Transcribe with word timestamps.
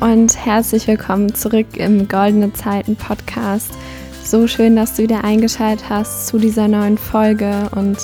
und 0.00 0.46
herzlich 0.46 0.86
willkommen 0.86 1.34
zurück 1.34 1.76
im 1.76 2.08
Goldene 2.08 2.54
Zeiten 2.54 2.96
Podcast. 2.96 3.70
So 4.24 4.46
schön, 4.46 4.74
dass 4.74 4.94
du 4.94 5.02
wieder 5.02 5.24
eingeschaltet 5.24 5.90
hast 5.90 6.26
zu 6.26 6.38
dieser 6.38 6.68
neuen 6.68 6.96
Folge 6.96 7.68
und 7.76 7.98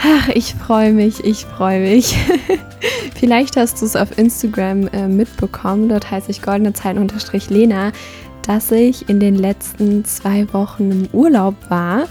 ach, 0.00 0.28
ich 0.28 0.54
freue 0.54 0.92
mich, 0.92 1.24
ich 1.24 1.46
freue 1.46 1.80
mich. 1.80 2.16
Vielleicht 3.16 3.56
hast 3.56 3.82
du 3.82 3.86
es 3.86 3.96
auf 3.96 4.16
Instagram 4.18 4.86
äh, 4.88 5.08
mitbekommen, 5.08 5.88
dort 5.88 6.08
heiße 6.08 6.30
ich 6.30 6.42
Goldene 6.42 6.74
Zeiten-Lena, 6.74 7.90
dass 8.42 8.70
ich 8.70 9.08
in 9.08 9.18
den 9.18 9.34
letzten 9.34 10.04
zwei 10.04 10.52
Wochen 10.52 10.92
im 10.92 11.08
Urlaub 11.12 11.56
war, 11.70 12.04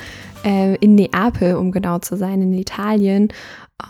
äh, 0.44 0.76
in 0.76 0.95
Neapel, 0.95 1.56
um 1.56 1.72
genau 1.72 2.00
zu 2.00 2.18
sein, 2.18 2.42
in 2.42 2.54
Italien. 2.54 3.30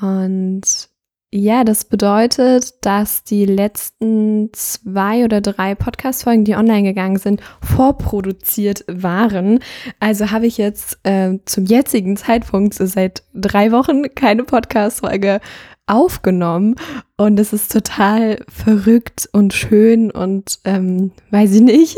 Und 0.02 0.93
ja, 1.36 1.64
das 1.64 1.86
bedeutet, 1.86 2.86
dass 2.86 3.24
die 3.24 3.48
letzten 3.48 4.52
zwei 4.54 5.26
oder 5.26 5.42
drei 5.42 5.74
Podcast-Folgen, 5.74 6.46
die 6.46 6.56
online 6.56 6.84
gegangen 6.84 7.18
sind, 7.18 7.42
vorproduziert 7.60 8.86
waren. 8.88 9.58
Also 10.00 10.30
habe 10.30 10.46
ich 10.46 10.60
jetzt 10.60 11.00
äh, 11.02 11.40
zum 11.46 11.66
jetzigen 11.66 12.18
Zeitpunkt 12.18 12.76
seit 12.76 13.24
drei 13.34 13.72
Wochen 13.72 14.14
keine 14.14 14.44
Podcast-Folge 14.44 15.40
aufgenommen. 15.88 16.76
Und 17.18 17.40
es 17.40 17.52
ist 17.52 17.72
total 17.72 18.38
verrückt 18.48 19.28
und 19.32 19.54
schön 19.54 20.12
und 20.12 20.60
ähm, 20.66 21.14
weiß 21.32 21.56
ich 21.56 21.62
nicht. 21.62 21.98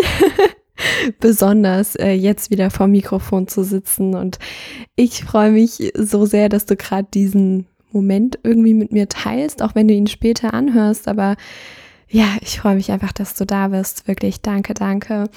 besonders 1.20 1.95
äh, 1.95 2.12
jetzt 2.12 2.51
wieder 2.51 2.70
vor 2.70 2.88
Mikrofon 2.88 3.48
zu 3.48 3.63
sitzen. 3.63 4.15
Und 4.15 4.40
ich 4.95 5.23
freue 5.23 5.51
mich 5.51 5.91
so 5.93 6.26
sehr, 6.26 6.49
dass 6.49 6.65
du 6.65 6.76
gerade 6.76 7.07
diesen 7.13 7.65
Moment 7.96 8.38
irgendwie 8.43 8.74
mit 8.74 8.91
mir 8.91 9.10
teilst, 9.10 9.63
auch 9.63 9.74
wenn 9.74 9.88
du 9.88 9.93
ihn 9.93 10.07
später 10.07 10.54
anhörst. 10.54 11.07
Aber 11.07 11.35
ja, 12.10 12.27
ich 12.41 12.60
freue 12.60 12.76
mich 12.76 12.91
einfach, 12.91 13.12
dass 13.12 13.35
du 13.35 13.46
da 13.46 13.70
bist. 13.70 14.07
Wirklich, 14.07 14.41
danke, 14.41 14.74
danke. 14.74 15.29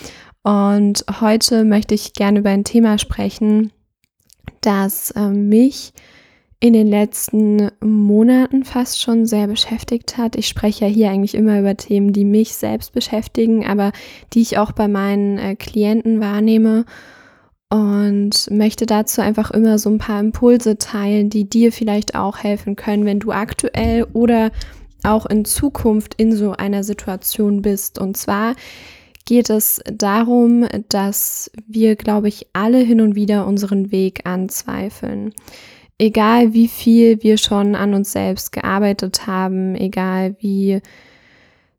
Und 0.42 1.04
heute 1.20 1.64
möchte 1.64 1.94
ich 1.94 2.12
gerne 2.12 2.40
über 2.40 2.50
ein 2.50 2.64
Thema 2.64 2.98
sprechen, 2.98 3.72
das 4.60 5.10
äh, 5.12 5.28
mich 5.28 5.92
in 6.60 6.72
den 6.72 6.88
letzten 6.88 7.70
Monaten 7.80 8.64
fast 8.64 9.00
schon 9.00 9.26
sehr 9.26 9.46
beschäftigt 9.46 10.18
hat. 10.18 10.34
Ich 10.34 10.48
spreche 10.48 10.86
ja 10.86 10.90
hier 10.90 11.10
eigentlich 11.10 11.36
immer 11.36 11.60
über 11.60 11.76
Themen, 11.76 12.12
die 12.12 12.24
mich 12.24 12.54
selbst 12.54 12.92
beschäftigen, 12.92 13.64
aber 13.64 13.92
die 14.32 14.40
ich 14.40 14.58
auch 14.58 14.72
bei 14.72 14.88
meinen 14.88 15.38
äh, 15.38 15.54
Klienten 15.54 16.20
wahrnehme 16.20 16.84
und 17.70 18.50
möchte 18.50 18.86
dazu 18.86 19.20
einfach 19.20 19.50
immer 19.50 19.78
so 19.78 19.90
ein 19.90 19.98
paar 19.98 20.20
Impulse 20.20 20.78
teilen, 20.78 21.28
die 21.28 21.48
dir 21.48 21.72
vielleicht 21.72 22.14
auch 22.14 22.38
helfen 22.38 22.76
können, 22.76 23.04
wenn 23.04 23.20
du 23.20 23.30
aktuell 23.30 24.06
oder 24.12 24.50
auch 25.02 25.26
in 25.26 25.44
Zukunft 25.44 26.14
in 26.14 26.34
so 26.34 26.52
einer 26.52 26.82
Situation 26.82 27.62
bist. 27.62 27.98
Und 27.98 28.16
zwar 28.16 28.54
geht 29.26 29.50
es 29.50 29.82
darum, 29.84 30.66
dass 30.88 31.50
wir, 31.66 31.96
glaube 31.96 32.28
ich, 32.28 32.46
alle 32.54 32.78
hin 32.78 33.00
und 33.00 33.14
wieder 33.14 33.46
unseren 33.46 33.92
Weg 33.92 34.26
anzweifeln. 34.26 35.34
Egal 35.98 36.54
wie 36.54 36.68
viel 36.68 37.22
wir 37.22 37.36
schon 37.36 37.74
an 37.74 37.92
uns 37.92 38.12
selbst 38.12 38.52
gearbeitet 38.52 39.26
haben, 39.26 39.74
egal 39.74 40.36
wie 40.40 40.80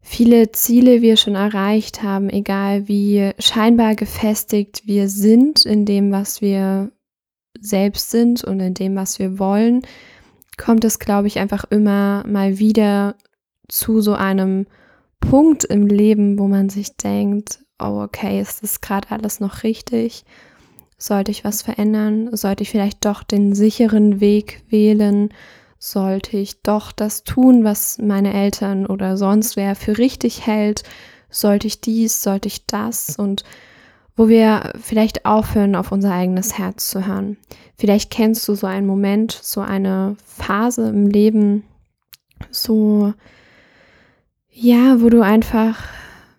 viele 0.09 0.51
Ziele 0.51 1.03
wir 1.03 1.17
schon 1.17 1.35
erreicht 1.35 2.01
haben, 2.01 2.31
egal 2.31 2.87
wie 2.87 3.31
scheinbar 3.37 3.93
gefestigt 3.93 4.87
wir 4.87 5.07
sind 5.07 5.67
in 5.67 5.85
dem, 5.85 6.11
was 6.11 6.41
wir 6.41 6.91
selbst 7.59 8.09
sind 8.09 8.43
und 8.43 8.59
in 8.59 8.73
dem, 8.73 8.95
was 8.95 9.19
wir 9.19 9.37
wollen, 9.37 9.83
kommt 10.57 10.83
es, 10.83 10.97
glaube 10.97 11.27
ich, 11.27 11.37
einfach 11.37 11.63
immer 11.69 12.23
mal 12.25 12.57
wieder 12.57 13.17
zu 13.67 14.01
so 14.01 14.15
einem 14.15 14.65
Punkt 15.19 15.63
im 15.63 15.85
Leben, 15.85 16.39
wo 16.39 16.47
man 16.47 16.69
sich 16.69 16.97
denkt, 16.97 17.59
oh 17.79 18.01
okay, 18.01 18.41
ist 18.41 18.63
das 18.63 18.81
gerade 18.81 19.11
alles 19.11 19.39
noch 19.39 19.61
richtig? 19.61 20.25
Sollte 20.97 21.29
ich 21.29 21.43
was 21.43 21.61
verändern? 21.61 22.35
Sollte 22.35 22.63
ich 22.63 22.71
vielleicht 22.71 23.05
doch 23.05 23.21
den 23.21 23.53
sicheren 23.53 24.19
Weg 24.19 24.63
wählen? 24.69 25.29
Sollte 25.79 26.37
ich 26.37 26.61
doch 26.61 26.91
das 26.91 27.23
tun, 27.23 27.63
was 27.63 27.97
meine 27.97 28.33
Eltern 28.33 28.85
oder 28.85 29.15
sonst 29.15 29.55
wer 29.55 29.75
für 29.75 29.97
richtig 29.97 30.45
hält, 30.45 30.83
sollte 31.29 31.67
ich 31.67 31.79
dies, 31.79 32.21
sollte 32.21 32.47
ich 32.47 32.65
das? 32.67 33.17
Und 33.17 33.43
wo 34.15 34.27
wir 34.27 34.73
vielleicht 34.81 35.25
aufhören, 35.25 35.75
auf 35.75 35.93
unser 35.93 36.11
eigenes 36.11 36.57
Herz 36.57 36.89
zu 36.89 37.07
hören. 37.07 37.37
Vielleicht 37.77 38.11
kennst 38.11 38.45
du 38.49 38.55
so 38.55 38.67
einen 38.67 38.85
Moment, 38.85 39.31
so 39.31 39.61
eine 39.61 40.17
Phase 40.25 40.89
im 40.89 41.07
Leben, 41.07 41.63
so, 42.51 43.13
ja, 44.49 45.01
wo 45.01 45.07
du 45.07 45.21
einfach 45.21 45.81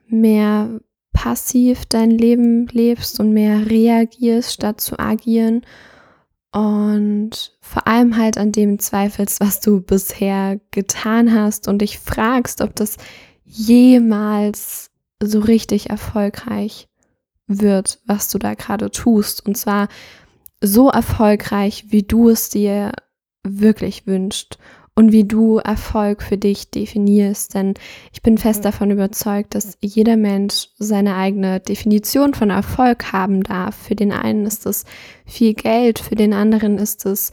mehr 0.07 0.69
passiv 1.15 1.87
dein 1.87 2.11
Leben 2.11 2.67
lebst 2.67 3.19
und 3.19 3.33
mehr 3.33 3.71
reagierst, 3.71 4.53
statt 4.53 4.83
zu 4.83 4.99
agieren 4.99 5.62
und 6.53 7.56
vor 7.61 7.87
allem 7.87 8.16
halt 8.16 8.37
an 8.37 8.53
dem 8.53 8.78
zweifelst, 8.78 9.41
was 9.41 9.61
du 9.61 9.81
bisher 9.81 10.61
getan 10.71 11.33
hast 11.33 11.69
und 11.69 11.78
dich 11.78 11.99
fragst, 11.99 12.61
ob 12.61 12.75
das 12.75 12.97
jemals 13.44 14.91
so 15.22 15.41
richtig 15.41 15.91
erfolgreich 15.91 16.89
wird, 17.47 18.00
was 18.06 18.28
du 18.31 18.39
da 18.39 18.55
gerade 18.55 18.91
tust. 18.91 19.47
Und 19.47 19.56
zwar 19.56 19.89
so 20.60 20.91
erfolgreich, 20.91 21.87
wie 21.89 22.03
du 22.03 22.28
es 22.28 22.49
dir 22.49 22.93
wirklich 23.43 24.06
wünschst 24.06 24.59
und 25.00 25.12
wie 25.12 25.25
du 25.25 25.56
Erfolg 25.56 26.22
für 26.22 26.37
dich 26.37 26.71
definierst. 26.71 27.55
Denn 27.55 27.72
ich 28.12 28.21
bin 28.21 28.37
fest 28.37 28.66
davon 28.66 28.91
überzeugt, 28.91 29.55
dass 29.55 29.78
jeder 29.81 30.19
Mensch 30.19 30.69
seine 30.78 31.16
eigene 31.16 31.59
Definition 31.59 32.34
von 32.34 32.50
Erfolg 32.50 33.10
haben 33.10 33.43
darf. 33.43 33.75
Für 33.75 33.94
den 33.94 34.12
einen 34.12 34.44
ist 34.44 34.66
es 34.66 34.84
viel 35.25 35.55
Geld, 35.55 36.00
für 36.00 36.16
den 36.16 36.34
anderen 36.34 36.77
ist 36.77 37.06
es 37.06 37.33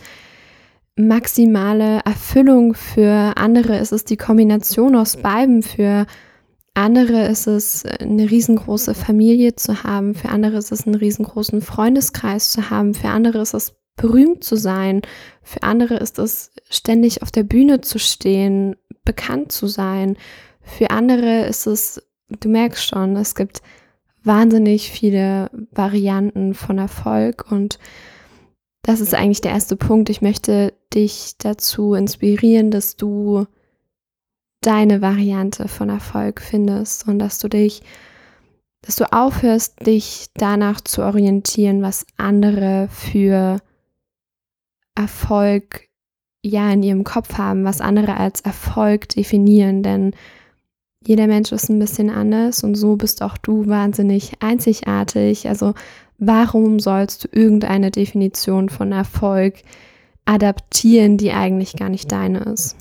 maximale 0.96 2.00
Erfüllung, 2.06 2.74
für 2.74 3.34
andere 3.36 3.78
ist 3.78 3.92
es 3.92 4.06
die 4.06 4.18
Kombination 4.18 4.96
aus 4.96 5.18
beiden, 5.18 5.62
für 5.62 6.06
andere 6.74 7.28
ist 7.28 7.48
es 7.48 7.86
eine 7.86 8.32
riesengroße 8.32 8.94
Familie 8.96 9.58
zu 9.58 9.84
haben, 9.84 10.16
für 10.16 10.30
andere 10.30 10.56
ist 10.56 10.72
es 10.72 10.88
einen 10.88 10.96
riesengroßen 10.96 11.62
Freundeskreis 11.62 12.50
zu 12.50 12.70
haben, 12.70 12.94
für 12.94 13.10
andere 13.10 13.42
ist 13.42 13.54
es 13.54 13.76
berühmt 13.98 14.44
zu 14.44 14.56
sein. 14.56 15.02
Für 15.44 15.64
andere 15.64 15.96
ist 15.98 16.20
es 16.20 16.52
ständig 16.70 17.22
auf 17.22 17.32
der 17.32 17.44
Bühne 17.44 17.82
zu 17.82 18.00
stehen, 18.00 18.78
bekannt 19.04 19.52
zu 19.52 19.68
sein. 19.68 20.18
Für 20.62 20.92
andere 20.92 21.46
ist 21.48 21.68
es, 21.68 22.02
du 22.30 22.48
merkst 22.48 22.86
schon, 22.88 23.16
es 23.18 23.36
gibt 23.36 23.62
wahnsinnig 24.24 24.92
viele 24.92 25.50
Varianten 25.72 26.54
von 26.54 26.78
Erfolg 26.78 27.52
und 27.52 27.80
das 28.84 29.02
ist 29.02 29.14
eigentlich 29.14 29.42
der 29.42 29.52
erste 29.52 29.76
Punkt. 29.76 30.10
Ich 30.10 30.22
möchte 30.22 30.74
dich 30.94 31.36
dazu 31.40 31.94
inspirieren, 31.94 32.72
dass 32.72 32.96
du 32.96 33.46
deine 34.62 35.02
Variante 35.02 35.68
von 35.68 35.90
Erfolg 35.90 36.42
findest 36.42 37.08
und 37.08 37.20
dass 37.20 37.40
du 37.40 37.48
dich, 37.48 37.82
dass 38.82 38.96
du 38.96 39.12
aufhörst, 39.12 39.86
dich 39.86 40.28
danach 40.36 40.82
zu 40.82 41.04
orientieren, 41.04 41.82
was 41.82 42.06
andere 42.18 42.88
für 42.92 43.60
Erfolg 44.98 45.88
ja 46.44 46.72
in 46.72 46.84
ihrem 46.84 47.04
Kopf 47.04 47.38
haben, 47.38 47.64
was 47.64 47.82
andere 47.82 48.18
als 48.18 48.42
Erfolg 48.42 49.10
definieren, 49.10 49.84
denn 49.84 50.14
jeder 51.06 51.28
Mensch 51.28 51.52
ist 51.52 51.70
ein 51.70 51.80
bisschen 51.80 52.10
anders 52.10 52.64
und 52.64 52.76
so 52.76 52.96
bist 52.96 53.22
auch 53.22 53.38
du 53.38 53.68
wahnsinnig 53.68 54.34
einzigartig. 54.42 55.48
Also 55.48 55.74
warum 56.18 56.80
sollst 56.80 57.24
du 57.24 57.28
irgendeine 57.32 57.92
Definition 57.92 58.70
von 58.70 58.92
Erfolg 58.92 59.56
adaptieren, 60.26 61.18
die 61.18 61.32
eigentlich 61.32 61.76
gar 61.76 61.90
nicht 61.90 62.12
deine 62.12 62.40
ist? 62.40 62.76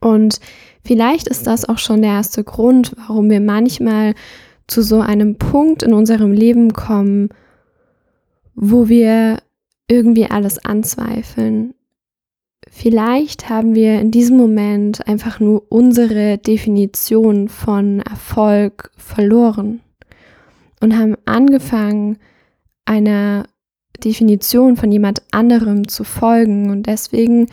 Und 0.00 0.40
vielleicht 0.84 1.28
ist 1.28 1.46
das 1.46 1.68
auch 1.68 1.78
schon 1.78 2.02
der 2.02 2.12
erste 2.12 2.42
Grund, 2.42 2.92
warum 3.06 3.30
wir 3.30 3.40
manchmal 3.40 4.14
zu 4.66 4.82
so 4.82 5.00
einem 5.00 5.36
Punkt 5.36 5.82
in 5.82 5.92
unserem 5.92 6.32
Leben 6.32 6.72
kommen, 6.72 7.28
wo 8.54 8.88
wir 8.88 9.38
irgendwie 9.92 10.26
alles 10.26 10.64
anzweifeln. 10.64 11.74
Vielleicht 12.70 13.48
haben 13.48 13.74
wir 13.74 14.00
in 14.00 14.10
diesem 14.10 14.36
Moment 14.36 15.06
einfach 15.06 15.40
nur 15.40 15.64
unsere 15.68 16.38
Definition 16.38 17.48
von 17.48 18.00
Erfolg 18.00 18.90
verloren 18.96 19.80
und 20.80 20.96
haben 20.96 21.16
angefangen, 21.26 22.18
einer 22.84 23.44
Definition 24.02 24.76
von 24.76 24.90
jemand 24.90 25.22
anderem 25.32 25.86
zu 25.86 26.02
folgen 26.02 26.70
und 26.70 26.86
deswegen 26.86 27.48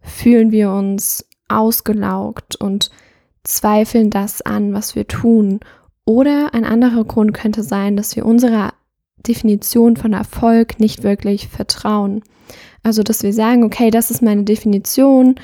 fühlen 0.00 0.52
wir 0.52 0.70
uns 0.70 1.26
ausgelaugt 1.48 2.56
und 2.56 2.90
zweifeln 3.42 4.10
das 4.10 4.42
an, 4.42 4.74
was 4.74 4.94
wir 4.94 5.06
tun. 5.06 5.60
Oder 6.04 6.54
ein 6.54 6.64
anderer 6.64 7.04
Grund 7.04 7.34
könnte 7.34 7.62
sein, 7.62 7.96
dass 7.96 8.16
wir 8.16 8.24
unserer 8.24 8.74
Definition 9.26 9.96
von 9.96 10.12
Erfolg 10.12 10.80
nicht 10.80 11.02
wirklich 11.02 11.48
vertrauen. 11.48 12.22
Also, 12.82 13.02
dass 13.02 13.22
wir 13.22 13.32
sagen, 13.32 13.64
okay, 13.64 13.90
das 13.90 14.10
ist 14.10 14.22
meine 14.22 14.44
Definition, 14.44 15.34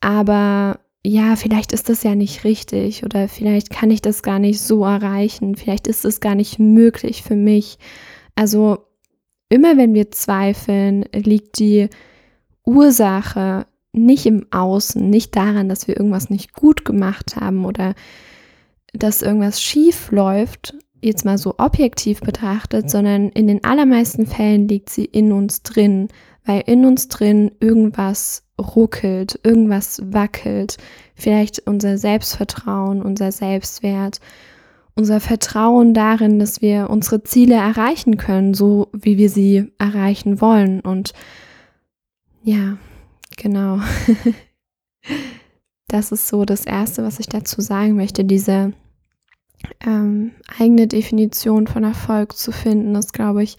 aber 0.00 0.80
ja, 1.04 1.36
vielleicht 1.36 1.72
ist 1.72 1.88
das 1.88 2.02
ja 2.02 2.14
nicht 2.14 2.44
richtig 2.44 3.04
oder 3.04 3.28
vielleicht 3.28 3.70
kann 3.70 3.90
ich 3.90 4.02
das 4.02 4.22
gar 4.22 4.38
nicht 4.38 4.60
so 4.60 4.84
erreichen, 4.84 5.56
vielleicht 5.56 5.86
ist 5.86 6.04
es 6.04 6.20
gar 6.20 6.34
nicht 6.34 6.58
möglich 6.58 7.22
für 7.22 7.36
mich. 7.36 7.78
Also 8.34 8.78
immer 9.48 9.76
wenn 9.76 9.94
wir 9.94 10.10
zweifeln, 10.10 11.04
liegt 11.12 11.58
die 11.58 11.88
Ursache 12.64 13.66
nicht 13.92 14.26
im 14.26 14.46
Außen, 14.50 15.08
nicht 15.08 15.34
daran, 15.34 15.68
dass 15.68 15.88
wir 15.88 15.96
irgendwas 15.96 16.30
nicht 16.30 16.52
gut 16.52 16.84
gemacht 16.84 17.36
haben 17.36 17.64
oder 17.64 17.94
dass 18.92 19.22
irgendwas 19.22 19.62
schief 19.62 20.10
läuft, 20.10 20.74
jetzt 21.00 21.24
mal 21.24 21.38
so 21.38 21.54
objektiv 21.58 22.20
betrachtet, 22.20 22.90
sondern 22.90 23.28
in 23.30 23.46
den 23.46 23.64
allermeisten 23.64 24.26
Fällen 24.26 24.68
liegt 24.68 24.90
sie 24.90 25.04
in 25.04 25.32
uns 25.32 25.62
drin, 25.62 26.08
weil 26.44 26.62
in 26.66 26.84
uns 26.84 27.08
drin 27.08 27.52
irgendwas 27.60 28.44
ruckelt, 28.60 29.38
irgendwas 29.44 30.02
wackelt, 30.12 30.78
vielleicht 31.14 31.60
unser 31.66 31.98
Selbstvertrauen, 31.98 33.02
unser 33.02 33.32
Selbstwert, 33.32 34.20
unser 34.94 35.20
Vertrauen 35.20 35.94
darin, 35.94 36.40
dass 36.40 36.60
wir 36.60 36.90
unsere 36.90 37.22
Ziele 37.22 37.54
erreichen 37.54 38.16
können, 38.16 38.52
so 38.52 38.88
wie 38.92 39.16
wir 39.16 39.30
sie 39.30 39.70
erreichen 39.78 40.40
wollen. 40.40 40.80
Und 40.80 41.12
ja, 42.42 42.78
genau. 43.36 43.80
das 45.88 46.10
ist 46.10 46.26
so 46.26 46.44
das 46.44 46.64
Erste, 46.64 47.04
was 47.04 47.20
ich 47.20 47.28
dazu 47.28 47.60
sagen 47.60 47.94
möchte. 47.94 48.24
Diese 48.24 48.72
ähm, 49.80 50.32
eigene 50.58 50.86
Definition 50.86 51.66
von 51.66 51.84
Erfolg 51.84 52.36
zu 52.36 52.52
finden, 52.52 52.94
ist, 52.94 53.12
glaube 53.12 53.42
ich, 53.42 53.56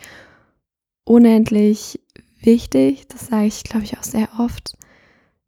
unendlich 1.03 1.99
wichtig. 2.41 3.07
Das 3.07 3.27
sage 3.27 3.47
ich, 3.47 3.63
glaube 3.63 3.83
ich, 3.85 3.97
auch 3.97 4.03
sehr 4.03 4.29
oft. 4.37 4.77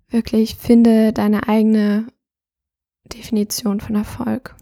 Wirklich 0.09 0.55
finde 0.55 1.13
deine 1.13 1.47
eigene 1.47 2.07
Definition 3.05 3.79
von 3.79 3.95
Erfolg. 3.95 4.55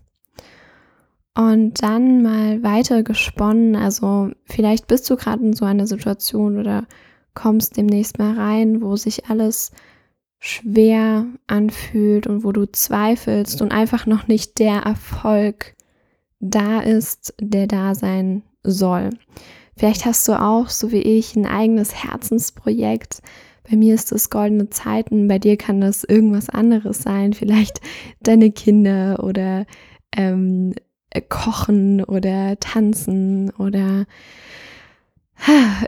Und 1.36 1.81
dann 1.81 2.21
mal 2.21 2.63
weiter 2.63 3.03
gesponnen, 3.03 3.75
also 3.75 4.31
vielleicht 4.45 4.88
bist 4.88 5.09
du 5.09 5.15
gerade 5.15 5.44
in 5.44 5.53
so 5.53 5.63
einer 5.63 5.88
Situation 5.88 6.59
oder 6.59 6.86
kommst 7.33 7.77
demnächst 7.77 8.19
mal 8.19 8.33
rein, 8.33 8.81
wo 8.81 8.95
sich 8.95 9.30
alles 9.30 9.71
schwer 10.39 11.25
anfühlt 11.47 12.27
und 12.27 12.44
wo 12.44 12.51
du 12.51 12.69
zweifelst 12.69 13.62
und 13.62 13.71
einfach 13.71 14.06
noch 14.06 14.27
nicht 14.27 14.59
der 14.59 14.81
Erfolg 14.81 15.75
da 16.39 16.80
ist, 16.80 17.33
der 17.39 17.68
da 17.68 17.95
sein 17.95 18.44
soll. 18.63 19.09
Vielleicht 19.75 20.06
hast 20.06 20.27
du 20.27 20.33
auch, 20.33 20.69
so 20.69 20.91
wie 20.91 21.01
ich, 21.01 21.36
ein 21.36 21.45
eigenes 21.45 22.03
Herzensprojekt. 22.03 23.21
Bei 23.69 23.77
mir 23.77 23.94
ist 23.94 24.12
es 24.12 24.30
goldene 24.30 24.69
Zeiten, 24.69 25.27
bei 25.27 25.39
dir 25.39 25.56
kann 25.57 25.80
das 25.80 26.03
irgendwas 26.03 26.50
anderes 26.50 27.03
sein, 27.03 27.33
vielleicht 27.33 27.81
deine 28.19 28.51
Kinder 28.51 29.24
oder 29.24 29.65
ähm, 30.15 30.74
Kochen 31.30 32.03
oder 32.03 32.59
Tanzen 32.59 33.51
oder 33.51 34.06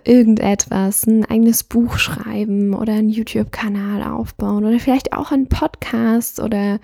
irgendetwas, 0.05 1.05
ein 1.05 1.25
eigenes 1.25 1.63
Buch 1.63 1.97
schreiben 1.97 2.73
oder 2.73 2.93
einen 2.93 3.09
YouTube-Kanal 3.09 4.03
aufbauen 4.03 4.65
oder 4.65 4.79
vielleicht 4.79 5.13
auch 5.13 5.31
einen 5.31 5.47
Podcast 5.47 6.39
oder 6.39 6.79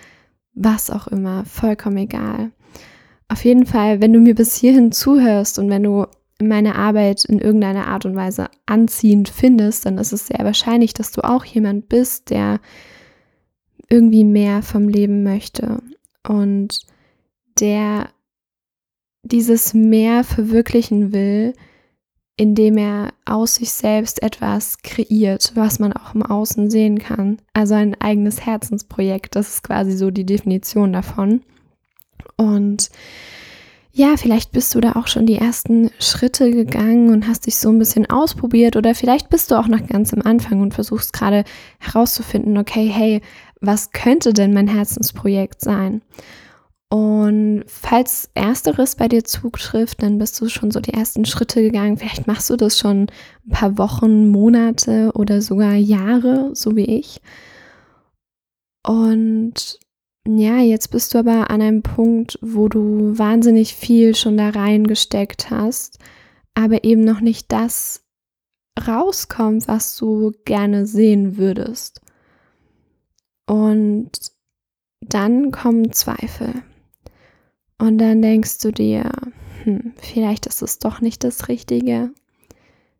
was 0.54 0.90
auch 0.90 1.08
immer, 1.08 1.46
vollkommen 1.46 1.98
egal. 1.98 2.52
Auf 3.30 3.44
jeden 3.44 3.66
Fall, 3.66 4.02
wenn 4.02 4.14
du 4.14 4.20
mir 4.20 4.36
bis 4.36 4.56
hierhin 4.56 4.92
zuhörst 4.92 5.60
und 5.60 5.70
wenn 5.70 5.84
du 5.84 6.06
meine 6.42 6.76
Arbeit 6.76 7.26
in 7.26 7.40
irgendeiner 7.40 7.88
Art 7.88 8.06
und 8.06 8.16
Weise 8.16 8.48
anziehend 8.66 9.30
findest, 9.30 9.86
dann 9.86 9.98
ist 9.98 10.14
es 10.14 10.28
sehr 10.28 10.46
wahrscheinlich, 10.46 10.94
dass 10.94 11.12
du 11.12 11.24
auch 11.24 11.44
jemand 11.44 11.90
bist, 11.90 12.30
der 12.30 12.60
irgendwie 13.90 14.24
mehr 14.24 14.62
vom 14.62 14.88
Leben 14.88 15.24
möchte 15.24 15.82
und 16.28 16.80
der 17.60 18.10
dieses 19.24 19.74
mehr 19.74 20.24
verwirklichen 20.24 21.12
will, 21.12 21.54
indem 22.38 22.78
er 22.78 23.14
aus 23.26 23.56
sich 23.56 23.72
selbst 23.72 24.22
etwas 24.22 24.78
kreiert, 24.84 25.52
was 25.56 25.80
man 25.80 25.92
auch 25.94 26.14
im 26.14 26.22
Außen 26.22 26.70
sehen 26.70 27.00
kann. 27.00 27.40
Also 27.54 27.74
ein 27.74 28.00
eigenes 28.00 28.46
Herzensprojekt, 28.46 29.36
das 29.36 29.50
ist 29.50 29.64
quasi 29.64 29.94
so 29.98 30.12
die 30.12 30.26
Definition 30.26 30.94
davon. 30.94 31.42
Und 32.36 32.90
ja, 33.98 34.16
vielleicht 34.16 34.52
bist 34.52 34.76
du 34.76 34.80
da 34.80 34.92
auch 34.92 35.08
schon 35.08 35.26
die 35.26 35.38
ersten 35.38 35.90
Schritte 36.00 36.52
gegangen 36.52 37.10
und 37.10 37.28
hast 37.28 37.48
dich 37.48 37.58
so 37.58 37.70
ein 37.70 37.80
bisschen 37.80 38.08
ausprobiert 38.08 38.76
oder 38.76 38.94
vielleicht 38.94 39.30
bist 39.30 39.50
du 39.50 39.56
auch 39.56 39.68
noch 39.68 39.86
ganz 39.88 40.14
am 40.14 40.22
Anfang 40.22 40.62
und 40.62 40.76
versuchst 40.76 41.14
gerade 41.14 41.44
herauszufinden, 41.80 42.60
okay, 42.60 42.88
hey, 42.88 43.22
was 43.60 43.92
könnte 43.92 44.34
denn 44.34 44.54
mein 44.54 44.68
Herzensprojekt 44.68 45.62
sein? 45.62 46.04
Und 46.90 47.66
falls 47.68 48.30
ersteres 48.34 48.96
bei 48.96 49.08
dir 49.08 49.24
zutrifft, 49.24 50.04
dann 50.04 50.20
bist 50.20 50.40
du 50.40 50.48
schon 50.48 50.72
so 50.72 50.80
die 50.80 50.94
ersten 50.94 51.26
Schritte 51.26 51.62
gegangen. 51.62 51.98
Vielleicht 51.98 52.28
machst 52.28 52.50
du 52.50 52.56
das 52.56 52.78
schon 52.78 53.08
ein 53.48 53.52
paar 53.52 53.78
Wochen, 53.78 54.30
Monate 54.30 55.12
oder 55.16 55.42
sogar 55.42 55.74
Jahre, 55.74 56.52
so 56.54 56.76
wie 56.76 56.86
ich. 56.86 57.20
Und 58.86 59.80
ja, 60.28 60.60
jetzt 60.60 60.90
bist 60.90 61.14
du 61.14 61.20
aber 61.20 61.50
an 61.50 61.62
einem 61.62 61.84
Punkt, 61.84 62.38
wo 62.42 62.68
du 62.68 63.18
wahnsinnig 63.18 63.74
viel 63.74 64.14
schon 64.14 64.36
da 64.38 64.50
reingesteckt 64.50 65.50
hast, 65.50 66.00
aber 66.54 66.84
eben 66.84 67.06
noch 67.06 67.22
nicht 67.22 67.52
das 67.52 68.04
rauskommt, 68.86 69.68
was 69.68 69.96
du 69.96 70.34
gerne 70.44 70.86
sehen 70.86 71.38
würdest. 71.38 72.02
Und 73.46 74.12
dann 75.00 75.52
kommen 75.52 75.94
Zweifel. 75.94 76.54
Und 77.78 77.98
dann 78.00 78.22
denkst 78.22 78.60
du 78.60 78.72
dir, 78.72 79.10
hm, 79.64 79.94
vielleicht 79.96 80.46
ist 80.46 80.62
es 80.62 80.80
doch 80.80 81.00
nicht 81.00 81.24
das 81.24 81.48
Richtige. 81.48 82.12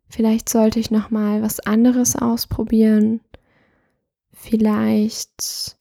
Vielleicht 0.08 0.48
sollte 0.48 0.80
ich 0.80 0.90
noch 0.90 1.10
mal 1.10 1.42
was 1.42 1.60
anderes 1.60 2.16
ausprobieren. 2.16 3.20
Vielleicht 4.32 5.76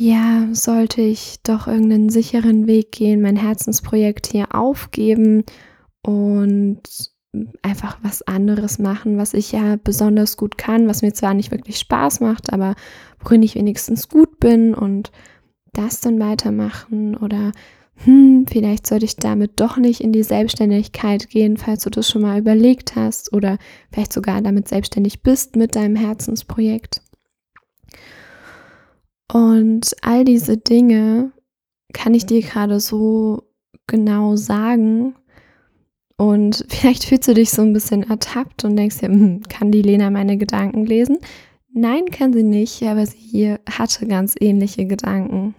ja, 0.00 0.48
sollte 0.52 1.02
ich 1.02 1.42
doch 1.42 1.66
irgendeinen 1.66 2.08
sicheren 2.08 2.66
Weg 2.66 2.90
gehen, 2.90 3.20
mein 3.20 3.36
Herzensprojekt 3.36 4.28
hier 4.28 4.54
aufgeben 4.54 5.44
und 6.00 6.80
einfach 7.60 7.98
was 8.02 8.22
anderes 8.22 8.78
machen, 8.78 9.18
was 9.18 9.34
ich 9.34 9.52
ja 9.52 9.76
besonders 9.76 10.38
gut 10.38 10.56
kann, 10.56 10.88
was 10.88 11.02
mir 11.02 11.12
zwar 11.12 11.34
nicht 11.34 11.50
wirklich 11.50 11.78
Spaß 11.78 12.20
macht, 12.20 12.50
aber 12.50 12.76
worin 13.22 13.42
ich 13.42 13.56
wenigstens 13.56 14.08
gut 14.08 14.40
bin 14.40 14.72
und 14.72 15.12
das 15.74 16.00
dann 16.00 16.18
weitermachen 16.18 17.14
oder 17.14 17.52
hm, 17.96 18.46
vielleicht 18.50 18.86
sollte 18.86 19.04
ich 19.04 19.16
damit 19.16 19.60
doch 19.60 19.76
nicht 19.76 20.00
in 20.00 20.12
die 20.12 20.22
Selbstständigkeit 20.22 21.28
gehen, 21.28 21.58
falls 21.58 21.82
du 21.84 21.90
das 21.90 22.08
schon 22.08 22.22
mal 22.22 22.38
überlegt 22.38 22.96
hast 22.96 23.34
oder 23.34 23.58
vielleicht 23.92 24.14
sogar 24.14 24.40
damit 24.40 24.66
selbstständig 24.66 25.22
bist 25.22 25.56
mit 25.56 25.76
deinem 25.76 25.96
Herzensprojekt. 25.96 27.02
Und 29.32 29.94
all 30.02 30.24
diese 30.24 30.56
Dinge 30.56 31.32
kann 31.92 32.14
ich 32.14 32.26
dir 32.26 32.40
gerade 32.42 32.80
so 32.80 33.42
genau 33.86 34.36
sagen. 34.36 35.14
Und 36.16 36.64
vielleicht 36.68 37.04
fühlst 37.04 37.28
du 37.28 37.34
dich 37.34 37.50
so 37.50 37.62
ein 37.62 37.72
bisschen 37.72 38.02
ertappt 38.08 38.64
und 38.64 38.76
denkst 38.76 38.98
dir, 38.98 39.08
hm, 39.08 39.42
kann 39.48 39.70
die 39.70 39.82
Lena 39.82 40.10
meine 40.10 40.36
Gedanken 40.36 40.84
lesen? 40.84 41.18
Nein, 41.72 42.06
kann 42.06 42.32
sie 42.32 42.42
nicht, 42.42 42.82
aber 42.82 43.06
sie 43.06 43.54
hatte 43.70 44.06
ganz 44.06 44.34
ähnliche 44.40 44.86
Gedanken 44.86 45.54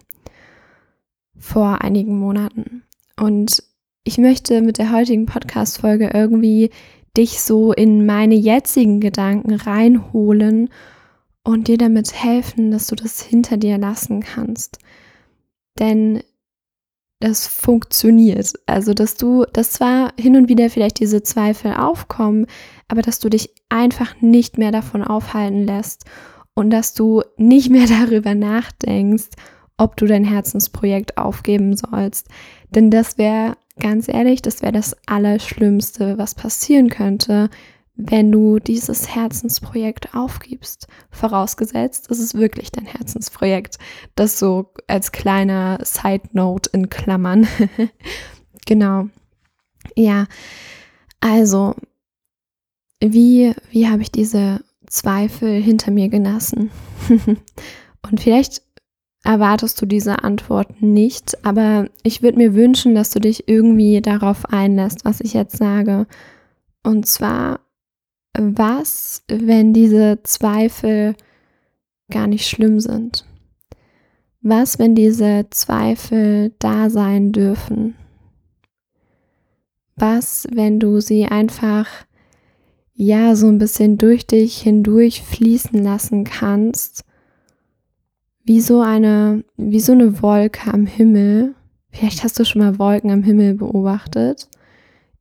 vor 1.38 1.82
einigen 1.82 2.18
Monaten. 2.18 2.82
Und 3.18 3.62
ich 4.04 4.18
möchte 4.18 4.60
mit 4.60 4.78
der 4.78 4.92
heutigen 4.92 5.24
Podcast-Folge 5.24 6.10
irgendwie 6.12 6.70
dich 7.16 7.40
so 7.40 7.72
in 7.72 8.04
meine 8.04 8.34
jetzigen 8.34 9.00
Gedanken 9.00 9.54
reinholen 9.54 10.68
und 11.44 11.68
dir 11.68 11.78
damit 11.78 12.12
helfen, 12.12 12.70
dass 12.70 12.86
du 12.86 12.94
das 12.94 13.20
hinter 13.20 13.56
dir 13.56 13.78
lassen 13.78 14.20
kannst. 14.20 14.78
Denn 15.78 16.22
das 17.22 17.46
funktioniert. 17.46 18.52
Also, 18.66 18.94
dass 18.94 19.14
du, 19.14 19.44
dass 19.52 19.72
zwar 19.72 20.12
hin 20.18 20.36
und 20.36 20.48
wieder 20.48 20.68
vielleicht 20.70 20.98
diese 20.98 21.22
Zweifel 21.22 21.74
aufkommen, 21.74 22.46
aber 22.88 23.00
dass 23.00 23.20
du 23.20 23.28
dich 23.28 23.50
einfach 23.68 24.20
nicht 24.20 24.58
mehr 24.58 24.72
davon 24.72 25.02
aufhalten 25.02 25.64
lässt 25.64 26.04
und 26.54 26.70
dass 26.70 26.94
du 26.94 27.22
nicht 27.36 27.70
mehr 27.70 27.86
darüber 28.00 28.34
nachdenkst, 28.34 29.30
ob 29.78 29.96
du 29.96 30.06
dein 30.06 30.24
Herzensprojekt 30.24 31.16
aufgeben 31.16 31.76
sollst. 31.76 32.28
Denn 32.70 32.90
das 32.90 33.18
wäre, 33.18 33.56
ganz 33.78 34.08
ehrlich, 34.08 34.42
das 34.42 34.62
wäre 34.62 34.72
das 34.72 34.96
Allerschlimmste, 35.06 36.18
was 36.18 36.34
passieren 36.34 36.88
könnte, 36.88 37.50
wenn 37.94 38.32
du 38.32 38.58
dieses 38.58 39.14
Herzensprojekt 39.14 40.14
aufgibst. 40.14 40.88
Vorausgesetzt, 41.10 42.10
es 42.10 42.18
ist 42.18 42.34
wirklich 42.34 42.72
dein 42.72 42.86
Herzensprojekt. 42.86 43.78
Das 44.14 44.38
so 44.38 44.72
als 44.86 45.12
kleiner 45.12 45.78
Side 45.84 46.28
Note 46.32 46.70
in 46.72 46.88
Klammern. 46.88 47.46
genau. 48.66 49.08
Ja, 49.94 50.26
also, 51.20 51.74
wie, 53.00 53.54
wie 53.70 53.88
habe 53.88 54.02
ich 54.02 54.10
diese 54.10 54.64
Zweifel 54.86 55.60
hinter 55.60 55.90
mir 55.90 56.08
gelassen? 56.08 56.70
Und 58.02 58.20
vielleicht 58.20 58.62
erwartest 59.24 59.80
du 59.80 59.86
diese 59.86 60.24
Antwort 60.24 60.82
nicht, 60.82 61.44
aber 61.44 61.88
ich 62.02 62.22
würde 62.22 62.38
mir 62.38 62.54
wünschen, 62.54 62.94
dass 62.94 63.10
du 63.10 63.20
dich 63.20 63.48
irgendwie 63.48 64.00
darauf 64.00 64.46
einlässt, 64.46 65.04
was 65.04 65.20
ich 65.20 65.32
jetzt 65.34 65.56
sage. 65.56 66.06
Und 66.82 67.06
zwar, 67.06 67.60
was, 68.38 69.22
wenn 69.28 69.72
diese 69.72 70.20
Zweifel 70.22 71.14
gar 72.10 72.26
nicht 72.26 72.48
schlimm 72.48 72.80
sind? 72.80 73.26
Was, 74.40 74.78
wenn 74.78 74.94
diese 74.94 75.46
Zweifel 75.50 76.52
da 76.58 76.90
sein 76.90 77.32
dürfen? 77.32 77.94
Was, 79.96 80.46
wenn 80.52 80.80
du 80.80 81.00
sie 81.00 81.26
einfach 81.26 81.86
ja 82.94 83.36
so 83.36 83.48
ein 83.48 83.58
bisschen 83.58 83.98
durch 83.98 84.26
dich 84.26 84.60
hindurch 84.60 85.22
fließen 85.22 85.82
lassen 85.82 86.24
kannst 86.24 87.04
wie 88.44 88.60
so 88.60 88.80
eine, 88.80 89.44
wie 89.56 89.80
so 89.80 89.92
eine 89.92 90.20
Wolke 90.22 90.72
am 90.72 90.86
Himmel. 90.86 91.54
Vielleicht 91.90 92.24
hast 92.24 92.38
du 92.38 92.44
schon 92.44 92.62
mal 92.62 92.78
Wolken 92.78 93.10
am 93.10 93.22
Himmel 93.22 93.54
beobachtet. 93.54 94.48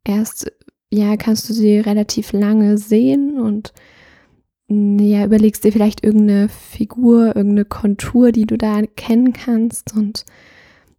Erst, 0.04 0.52
ja, 0.92 1.18
kannst 1.18 1.50
du 1.50 1.54
sie 1.54 1.80
relativ 1.80 2.34
lange 2.34 2.78
sehen 2.78 3.40
und 3.40 3.74
ja, 4.68 5.26
überlegst 5.26 5.64
dir 5.64 5.74
vielleicht 5.74 6.04
irgendeine 6.04 6.48
Figur, 6.48 7.36
irgendeine 7.36 7.66
Kontur, 7.66 8.32
die 8.32 8.46
du 8.46 8.58
da 8.58 8.80
erkennen 8.80 9.34
kannst 9.34 9.94
und 9.96 10.26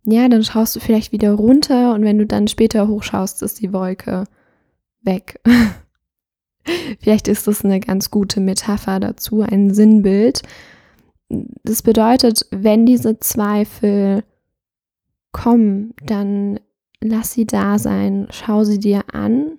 ja, 0.04 0.28
dann 0.28 0.42
schaust 0.42 0.76
du 0.76 0.80
vielleicht 0.80 1.12
wieder 1.12 1.32
runter 1.32 1.94
und 1.94 2.02
wenn 2.04 2.18
du 2.18 2.26
dann 2.26 2.48
später 2.48 2.88
hochschaust, 2.88 3.40
ist 3.42 3.60
die 3.60 3.72
Wolke 3.72 4.24
weg. 5.02 5.40
vielleicht 7.00 7.28
ist 7.28 7.46
das 7.46 7.64
eine 7.64 7.80
ganz 7.80 8.10
gute 8.10 8.40
Metapher 8.40 9.00
dazu, 9.00 9.40
ein 9.40 9.72
Sinnbild 9.72 10.42
das 11.64 11.82
bedeutet, 11.82 12.46
wenn 12.50 12.86
diese 12.86 13.18
Zweifel 13.18 14.24
kommen, 15.32 15.94
dann 16.04 16.60
lass 17.00 17.32
sie 17.32 17.46
da 17.46 17.78
sein, 17.78 18.28
schau 18.30 18.64
sie 18.64 18.78
dir 18.78 19.04
an 19.12 19.58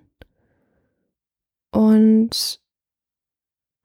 und 2.24 2.60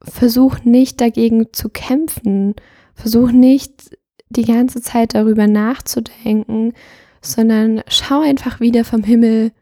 versuch 0.03 0.65
nicht 0.65 1.01
dagegen 1.01 1.53
zu 1.53 1.69
kämpfen, 1.69 2.55
versuch 2.95 3.33
nicht 3.33 3.97
die 4.29 4.45
ganze 4.45 4.81
Zeit 4.81 5.15
darüber 5.15 5.47
nachzudenken, 5.47 6.75
sondern 7.21 7.83
schau 7.89 8.21
einfach 8.21 8.61
wieder 8.61 8.85
vom 8.85 9.03
Himmel 9.03 9.53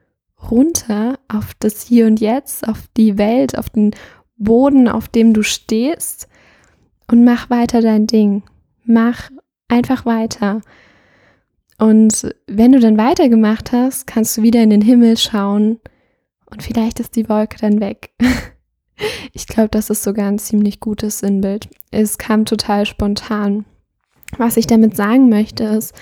runter 0.51 1.19
auf 1.29 1.55
das 1.59 1.83
Hier 1.83 2.07
und 2.07 2.21
Jetzt, 2.21 2.69
auf 2.69 2.85
die 2.97 3.17
Welt, 3.17 3.57
auf 3.57 3.71
den 3.71 3.93
Boden, 4.37 4.89
auf 4.89 5.09
dem 5.09 5.33
du 5.33 5.43
stehst 5.43 6.29
und 7.11 7.25
mach 7.25 7.49
weiter 7.49 7.81
dein 7.81 8.07
Ding. 8.07 8.43
Mach 8.85 9.31
einfach 9.69 10.05
weiter. 10.05 10.61
Und 11.79 12.35
wenn 12.47 12.73
du 12.73 12.81
dann 12.81 12.99
weitergemacht 12.99 13.73
hast, 13.73 14.07
kannst 14.07 14.37
du 14.37 14.43
wieder 14.43 14.63
in 14.63 14.71
den 14.71 14.83
Himmel 14.83 15.17
schauen 15.17 15.81
und 16.51 16.63
vielleicht 16.63 17.01
ist 17.01 17.17
die 17.17 17.29
Wolke 17.29 17.57
dann 17.59 17.81
weg. 17.81 18.11
ich 19.33 19.47
glaube, 19.47 19.69
das 19.69 19.91
ist 19.91 20.03
sogar 20.03 20.29
ein 20.29 20.39
ziemlich 20.39 20.81
gutes 20.81 21.21
Sinnbild. 21.21 21.69
Es 21.91 22.19
kam 22.19 22.45
total 22.45 22.87
spontan. 22.87 23.65
Was 24.39 24.57
ich 24.57 24.67
damit 24.67 24.97
sagen 24.97 25.29
möchte, 25.29 25.65
ist, 25.65 25.95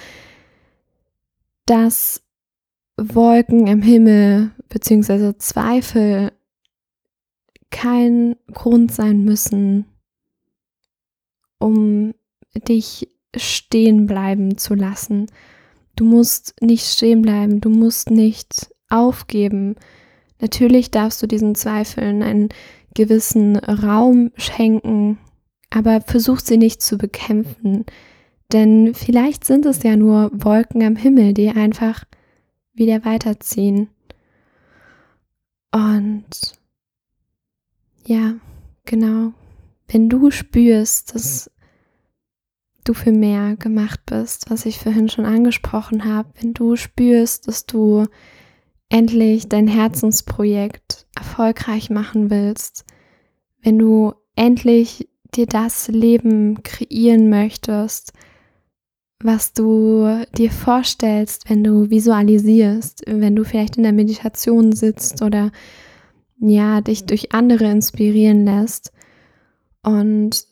dass 1.66 2.22
Wolken 2.96 3.66
im 3.66 3.82
Himmel 3.82 4.52
bzw. 4.68 5.36
Zweifel 5.38 6.32
kein 7.70 8.36
Grund 8.52 8.92
sein 8.92 9.24
müssen, 9.24 9.86
um 11.58 12.14
dich 12.68 13.08
stehen 13.36 14.06
bleiben 14.06 14.58
zu 14.58 14.74
lassen. 14.74 15.26
Du 15.96 16.04
musst 16.04 16.54
nicht 16.60 16.86
stehen 16.86 17.22
bleiben, 17.22 17.60
du 17.60 17.68
musst 17.68 18.10
nicht 18.10 18.68
aufgeben. 18.88 19.74
Natürlich 20.40 20.90
darfst 20.90 21.22
du 21.22 21.26
diesen 21.26 21.54
Zweifeln 21.54 22.22
einen 22.22 22.48
gewissen 22.94 23.56
Raum 23.56 24.30
schenken, 24.36 25.18
aber 25.70 26.00
versuch 26.00 26.38
sie 26.38 26.56
nicht 26.56 26.82
zu 26.82 26.96
bekämpfen, 26.96 27.84
denn 28.52 28.94
vielleicht 28.94 29.44
sind 29.44 29.66
es 29.66 29.82
ja 29.82 29.96
nur 29.96 30.30
Wolken 30.32 30.82
am 30.82 30.96
Himmel, 30.96 31.34
die 31.34 31.50
einfach 31.50 32.04
wieder 32.72 33.04
weiterziehen. 33.04 33.88
Und 35.72 36.24
ja, 38.06 38.34
genau, 38.84 39.32
wenn 39.88 40.08
du 40.08 40.30
spürst, 40.30 41.14
dass 41.14 41.50
du 42.84 42.94
für 42.94 43.12
mehr 43.12 43.56
gemacht 43.56 44.00
bist, 44.06 44.50
was 44.50 44.66
ich 44.66 44.78
vorhin 44.78 45.08
schon 45.08 45.24
angesprochen 45.24 46.04
habe, 46.04 46.28
wenn 46.40 46.54
du 46.54 46.76
spürst, 46.76 47.48
dass 47.48 47.66
du 47.66 48.06
endlich 48.94 49.48
dein 49.48 49.66
Herzensprojekt 49.66 51.08
erfolgreich 51.16 51.90
machen 51.90 52.30
willst, 52.30 52.84
wenn 53.60 53.76
du 53.76 54.12
endlich 54.36 55.08
dir 55.34 55.46
das 55.46 55.88
Leben 55.88 56.62
kreieren 56.62 57.28
möchtest, 57.28 58.12
was 59.20 59.52
du 59.52 60.24
dir 60.38 60.52
vorstellst, 60.52 61.50
wenn 61.50 61.64
du 61.64 61.90
visualisierst, 61.90 63.02
wenn 63.08 63.34
du 63.34 63.44
vielleicht 63.44 63.78
in 63.78 63.82
der 63.82 63.92
Meditation 63.92 64.70
sitzt 64.70 65.22
oder 65.22 65.50
ja, 66.38 66.80
dich 66.80 67.04
durch 67.04 67.32
andere 67.32 67.64
inspirieren 67.64 68.44
lässt. 68.44 68.92
Und 69.82 70.46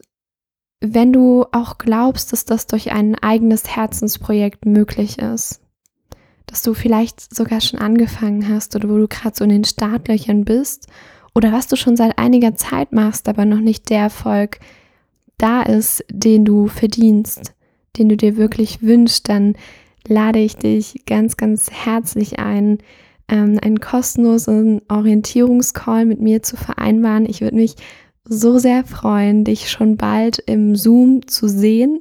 wenn 0.81 1.13
du 1.13 1.45
auch 1.53 1.79
glaubst, 1.79 2.33
dass 2.33 2.45
das 2.45 2.67
durch 2.67 2.91
ein 2.91 3.15
eigenes 3.15 3.69
Herzensprojekt 3.77 4.67
möglich 4.67 5.21
ist, 5.21 5.61
dass 6.53 6.61
du 6.61 6.75
vielleicht 6.75 7.35
sogar 7.35 7.63
schon 7.63 7.81
angefangen 7.81 8.47
hast 8.47 8.77
oder 8.77 8.91
wo 8.91 8.99
du 8.99 9.09
gerade 9.09 9.35
so 9.35 9.43
in 9.43 9.49
den 9.49 9.65
Startlöchern 9.65 10.45
bist 10.45 10.87
oder 11.35 11.51
was 11.51 11.67
du 11.67 11.77
schon 11.77 11.97
seit 11.97 12.19
einiger 12.19 12.55
Zeit 12.57 12.93
machst, 12.93 13.27
aber 13.27 13.47
noch 13.47 13.61
nicht 13.61 13.89
der 13.89 14.01
Erfolg 14.01 14.61
da 15.39 15.63
ist, 15.63 16.05
den 16.11 16.45
du 16.45 16.67
verdienst, 16.69 17.55
den 17.97 18.11
du 18.11 18.19
dir 18.19 18.37
wirklich 18.37 18.83
wünschst, 18.83 19.31
dann 19.31 19.55
lade 20.07 20.41
ich 20.41 20.57
dich 20.57 21.07
ganz, 21.07 21.39
ganz 21.39 21.71
herzlich 21.71 22.39
ein, 22.39 22.81
ähm, 23.29 23.59
einen 23.63 23.81
kostenlosen 23.81 24.83
Orientierungscall 24.91 26.05
mit 26.05 26.21
mir 26.21 26.43
zu 26.43 26.59
vereinbaren. 26.59 27.25
Ich 27.25 27.41
würde 27.41 27.57
mich 27.57 27.77
so 28.25 28.59
sehr 28.59 28.85
freuen, 28.85 29.45
dich 29.45 29.71
schon 29.71 29.97
bald 29.97 30.39
im 30.39 30.77
Zoom 30.77 31.27
zu 31.27 31.49
sehen 31.49 32.01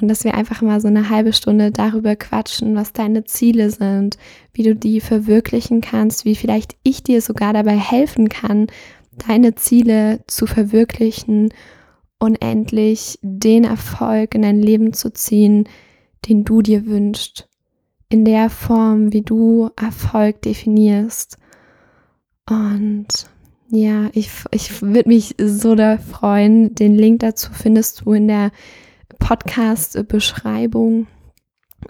und 0.00 0.08
dass 0.08 0.24
wir 0.24 0.34
einfach 0.34 0.60
mal 0.60 0.80
so 0.80 0.88
eine 0.88 1.08
halbe 1.08 1.32
Stunde 1.32 1.70
darüber 1.70 2.16
quatschen, 2.16 2.74
was 2.74 2.92
deine 2.92 3.24
Ziele 3.24 3.70
sind, 3.70 4.18
wie 4.52 4.62
du 4.62 4.74
die 4.74 5.00
verwirklichen 5.00 5.80
kannst, 5.80 6.24
wie 6.24 6.34
vielleicht 6.34 6.76
ich 6.82 7.02
dir 7.02 7.22
sogar 7.22 7.52
dabei 7.52 7.76
helfen 7.76 8.28
kann, 8.28 8.66
deine 9.26 9.54
Ziele 9.54 10.20
zu 10.26 10.46
verwirklichen 10.46 11.50
und 12.18 12.36
endlich 12.42 13.18
den 13.22 13.64
Erfolg 13.64 14.34
in 14.34 14.42
dein 14.42 14.60
Leben 14.60 14.92
zu 14.92 15.12
ziehen, 15.12 15.68
den 16.28 16.44
du 16.44 16.62
dir 16.62 16.86
wünschst, 16.86 17.48
in 18.08 18.24
der 18.24 18.50
Form, 18.50 19.12
wie 19.12 19.22
du 19.22 19.70
Erfolg 19.76 20.42
definierst. 20.42 21.38
Und 22.48 23.28
ja, 23.68 24.10
ich, 24.12 24.30
ich 24.50 24.82
würde 24.82 25.08
mich 25.08 25.34
so 25.38 25.74
da 25.74 25.98
freuen. 25.98 26.74
Den 26.74 26.94
Link 26.94 27.20
dazu 27.20 27.50
findest 27.52 28.02
du 28.02 28.12
in 28.12 28.28
der 28.28 28.50
Podcast-Beschreibung 29.18 31.06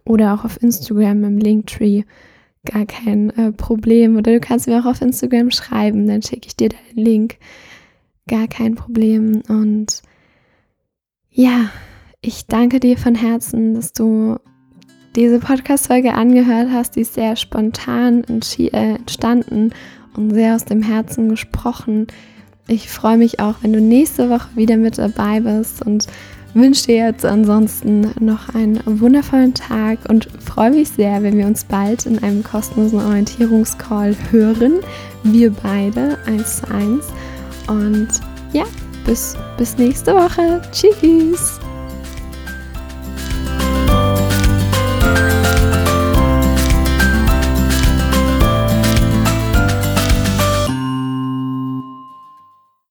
oder 0.05 0.35
auch 0.35 0.45
auf 0.45 0.63
Instagram 0.63 1.25
im 1.25 1.39
Linktree. 1.39 2.05
Gar 2.65 2.87
kein 2.87 3.31
äh, 3.31 3.53
Problem. 3.53 4.17
Oder 4.17 4.33
du 4.33 4.41
kannst 4.41 4.67
mir 4.67 4.81
auch 4.81 4.87
auf 4.87 5.03
Instagram 5.03 5.51
schreiben, 5.51 6.07
dann 6.07 6.23
schicke 6.23 6.47
ich 6.47 6.57
dir 6.57 6.71
den 6.71 7.05
Link. 7.05 7.39
Gar 8.27 8.49
kein 8.49 8.75
Problem. 8.75 9.43
Und 9.49 10.03
ja, 11.31 11.71
ich 12.21 12.47
danke 12.47 12.81
dir 12.81 12.97
von 12.97 13.15
Herzen, 13.15 13.75
dass 13.75 13.93
du 13.93 14.39
diese 15.15 15.41
Podcast-Folge 15.41 16.15
angehört 16.15 16.69
hast. 16.73 16.97
Die 16.97 17.03
ist 17.03 17.15
sehr 17.15 17.37
spontan 17.37 18.25
äh, 18.25 18.95
entstanden 18.95 19.73
und 20.17 20.33
sehr 20.33 20.55
aus 20.55 20.65
dem 20.65 20.83
Herzen 20.83 21.29
gesprochen. 21.29 22.07
Ich 22.67 22.89
freue 22.89 23.19
mich 23.19 23.41
auch, 23.41 23.57
wenn 23.63 23.73
du 23.73 23.81
nächste 23.81 24.31
Woche 24.31 24.49
wieder 24.55 24.77
mit 24.77 24.99
dabei 24.99 25.41
bist 25.41 25.85
und 25.85 26.07
wünsche 26.55 26.87
dir 26.87 27.07
jetzt 27.07 27.25
ansonsten 27.25 28.13
noch 28.21 28.55
einen 28.55 28.81
wundervollen 28.87 29.55
Tag 29.55 29.99
und 30.09 30.29
freue 30.41 30.71
mich 30.71 30.89
sehr, 30.89 31.23
wenn 31.23 31.37
wir 31.37 31.47
uns 31.47 31.65
bald 31.65 32.07
in 32.07 32.23
einem 32.23 32.43
kostenlosen 32.43 33.01
Orientierungscall 33.01 34.17
hören. 34.31 34.75
Wir 35.25 35.51
beide 35.51 36.19
eins 36.27 36.59
zu 36.59 36.71
eins. 36.71 37.07
Und 37.67 38.09
ja, 38.53 38.65
bis, 39.05 39.37
bis 39.59 39.77
nächste 39.77 40.15
Woche. 40.15 40.63
Tschüss. 40.73 41.61